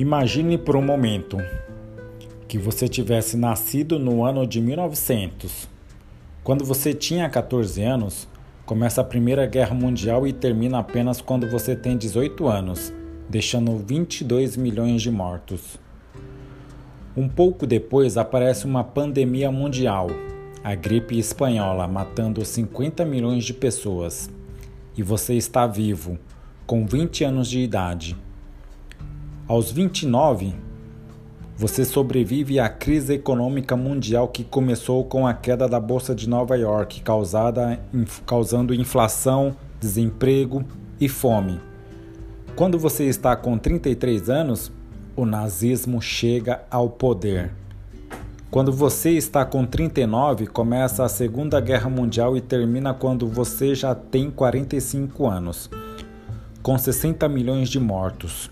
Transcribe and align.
Imagine 0.00 0.56
por 0.56 0.76
um 0.76 0.82
momento 0.82 1.36
que 2.48 2.56
você 2.56 2.88
tivesse 2.88 3.36
nascido 3.36 3.98
no 3.98 4.24
ano 4.24 4.46
de 4.46 4.58
1900. 4.58 5.68
Quando 6.42 6.64
você 6.64 6.94
tinha 6.94 7.28
14 7.28 7.82
anos, 7.82 8.26
começa 8.64 9.02
a 9.02 9.04
Primeira 9.04 9.44
Guerra 9.44 9.74
Mundial 9.74 10.26
e 10.26 10.32
termina 10.32 10.78
apenas 10.78 11.20
quando 11.20 11.46
você 11.50 11.76
tem 11.76 11.98
18 11.98 12.48
anos, 12.48 12.90
deixando 13.28 13.76
22 13.76 14.56
milhões 14.56 15.02
de 15.02 15.10
mortos. 15.10 15.78
Um 17.14 17.28
pouco 17.28 17.66
depois 17.66 18.16
aparece 18.16 18.64
uma 18.64 18.82
pandemia 18.82 19.52
mundial, 19.52 20.06
a 20.64 20.74
gripe 20.74 21.18
espanhola, 21.18 21.86
matando 21.86 22.42
50 22.42 23.04
milhões 23.04 23.44
de 23.44 23.52
pessoas. 23.52 24.30
E 24.96 25.02
você 25.02 25.34
está 25.34 25.66
vivo, 25.66 26.18
com 26.66 26.86
20 26.86 27.22
anos 27.22 27.50
de 27.50 27.58
idade. 27.58 28.16
Aos 29.50 29.72
29, 29.72 30.54
você 31.56 31.84
sobrevive 31.84 32.60
à 32.60 32.68
crise 32.68 33.14
econômica 33.14 33.76
mundial 33.76 34.28
que 34.28 34.44
começou 34.44 35.02
com 35.02 35.26
a 35.26 35.34
queda 35.34 35.66
da 35.66 35.80
Bolsa 35.80 36.14
de 36.14 36.28
Nova 36.28 36.56
York, 36.56 37.00
causada, 37.00 37.80
causando 38.24 38.72
inflação, 38.72 39.56
desemprego 39.80 40.64
e 41.00 41.08
fome. 41.08 41.60
Quando 42.54 42.78
você 42.78 43.06
está 43.08 43.34
com 43.34 43.58
33 43.58 44.30
anos, 44.30 44.70
o 45.16 45.26
nazismo 45.26 46.00
chega 46.00 46.62
ao 46.70 46.88
poder. 46.88 47.50
Quando 48.52 48.70
você 48.70 49.10
está 49.10 49.44
com 49.44 49.66
39, 49.66 50.46
começa 50.46 51.02
a 51.04 51.08
Segunda 51.08 51.60
Guerra 51.60 51.90
Mundial 51.90 52.36
e 52.36 52.40
termina 52.40 52.94
quando 52.94 53.26
você 53.26 53.74
já 53.74 53.96
tem 53.96 54.30
45 54.30 55.26
anos, 55.26 55.68
com 56.62 56.78
60 56.78 57.28
milhões 57.28 57.68
de 57.68 57.80
mortos. 57.80 58.48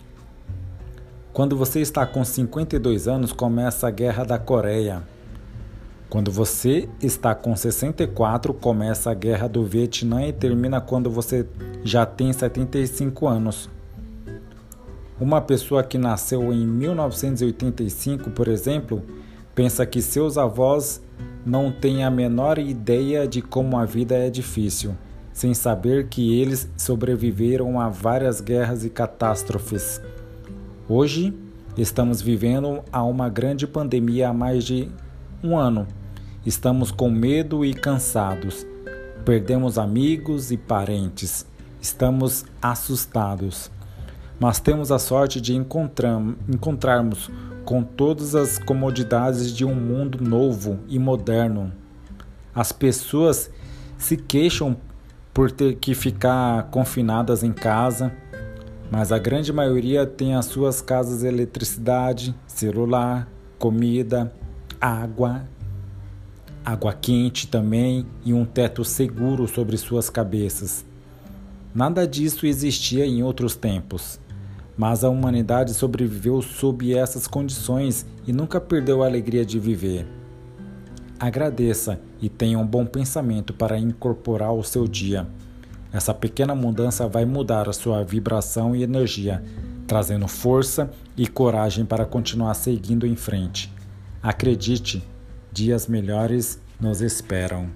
Quando 1.32 1.56
você 1.56 1.80
está 1.80 2.04
com 2.04 2.24
52 2.24 3.06
anos, 3.06 3.32
começa 3.32 3.86
a 3.86 3.90
Guerra 3.90 4.24
da 4.24 4.38
Coreia. 4.38 5.02
Quando 6.08 6.32
você 6.32 6.88
está 7.02 7.34
com 7.34 7.54
64, 7.54 8.54
começa 8.54 9.10
a 9.10 9.14
Guerra 9.14 9.46
do 9.46 9.64
Vietnã 9.64 10.26
e 10.26 10.32
termina 10.32 10.80
quando 10.80 11.10
você 11.10 11.46
já 11.84 12.06
tem 12.06 12.32
75 12.32 13.28
anos. 13.28 13.68
Uma 15.20 15.40
pessoa 15.40 15.84
que 15.84 15.98
nasceu 15.98 16.52
em 16.52 16.66
1985, 16.66 18.30
por 18.30 18.48
exemplo, 18.48 19.02
pensa 19.54 19.84
que 19.84 20.00
seus 20.00 20.38
avós 20.38 21.02
não 21.44 21.70
têm 21.70 22.04
a 22.04 22.10
menor 22.10 22.58
ideia 22.58 23.28
de 23.28 23.42
como 23.42 23.76
a 23.76 23.84
vida 23.84 24.14
é 24.16 24.30
difícil, 24.30 24.96
sem 25.32 25.54
saber 25.54 26.08
que 26.08 26.40
eles 26.40 26.70
sobreviveram 26.76 27.80
a 27.80 27.88
várias 27.88 28.40
guerras 28.40 28.84
e 28.84 28.90
catástrofes. 28.90 30.00
Hoje, 30.90 31.34
estamos 31.76 32.22
vivendo 32.22 32.82
a 32.90 33.02
uma 33.02 33.28
grande 33.28 33.66
pandemia 33.66 34.30
há 34.30 34.32
mais 34.32 34.64
de 34.64 34.88
um 35.44 35.54
ano. 35.54 35.86
Estamos 36.46 36.90
com 36.90 37.10
medo 37.10 37.62
e 37.62 37.74
cansados. 37.74 38.66
Perdemos 39.22 39.76
amigos 39.76 40.50
e 40.50 40.56
parentes. 40.56 41.44
Estamos 41.78 42.46
assustados. 42.62 43.70
Mas 44.40 44.60
temos 44.60 44.90
a 44.90 44.98
sorte 44.98 45.42
de 45.42 45.54
encontrarmos 45.54 47.30
com 47.66 47.82
todas 47.82 48.34
as 48.34 48.58
comodidades 48.58 49.54
de 49.54 49.66
um 49.66 49.74
mundo 49.74 50.24
novo 50.26 50.78
e 50.88 50.98
moderno. 50.98 51.70
As 52.54 52.72
pessoas 52.72 53.50
se 53.98 54.16
queixam 54.16 54.74
por 55.34 55.50
ter 55.50 55.76
que 55.76 55.94
ficar 55.94 56.62
confinadas 56.70 57.42
em 57.42 57.52
casa 57.52 58.10
mas 58.90 59.12
a 59.12 59.18
grande 59.18 59.52
maioria 59.52 60.06
tem 60.06 60.34
as 60.34 60.46
suas 60.46 60.80
casas 60.80 61.22
eletricidade, 61.22 62.34
celular, 62.46 63.28
comida, 63.58 64.32
água, 64.80 65.46
água 66.64 66.92
quente 66.92 67.46
também 67.46 68.06
e 68.24 68.32
um 68.32 68.44
teto 68.44 68.84
seguro 68.84 69.46
sobre 69.46 69.76
suas 69.76 70.08
cabeças. 70.08 70.84
Nada 71.74 72.06
disso 72.06 72.46
existia 72.46 73.06
em 73.06 73.22
outros 73.22 73.54
tempos, 73.54 74.18
mas 74.76 75.04
a 75.04 75.10
humanidade 75.10 75.74
sobreviveu 75.74 76.40
sob 76.40 76.94
essas 76.94 77.26
condições 77.26 78.06
e 78.26 78.32
nunca 78.32 78.60
perdeu 78.60 79.02
a 79.02 79.06
alegria 79.06 79.44
de 79.44 79.58
viver. 79.58 80.06
Agradeça 81.20 82.00
e 82.22 82.28
tenha 82.28 82.58
um 82.58 82.66
bom 82.66 82.86
pensamento 82.86 83.52
para 83.52 83.78
incorporar 83.78 84.50
ao 84.50 84.62
seu 84.62 84.86
dia. 84.86 85.26
Essa 85.92 86.12
pequena 86.12 86.54
mudança 86.54 87.08
vai 87.08 87.24
mudar 87.24 87.68
a 87.68 87.72
sua 87.72 88.04
vibração 88.04 88.76
e 88.76 88.82
energia, 88.82 89.42
trazendo 89.86 90.28
força 90.28 90.90
e 91.16 91.26
coragem 91.26 91.84
para 91.84 92.04
continuar 92.04 92.54
seguindo 92.54 93.06
em 93.06 93.16
frente. 93.16 93.72
Acredite, 94.22 95.02
dias 95.50 95.86
melhores 95.86 96.60
nos 96.78 97.00
esperam. 97.00 97.70